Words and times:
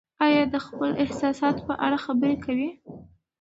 ایا 0.25 0.43
ته 0.45 0.49
د 0.53 0.55
خپلو 0.65 0.99
احساساتو 1.03 1.61
په 1.67 1.73
اړه 1.85 1.97
خبرې 2.05 2.35
کوې؟ 2.45 2.69